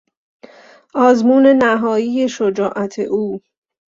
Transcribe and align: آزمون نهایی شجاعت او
آزمون 0.95 1.47
نهایی 1.47 2.29
شجاعت 2.29 2.99
او 2.99 3.41